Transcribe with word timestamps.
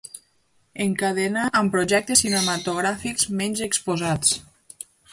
Encadena 0.85 1.43
amb 1.61 1.75
projectes 1.77 2.25
cinematogràfics 2.27 3.31
menys 3.43 3.65
exposats. 3.71 4.37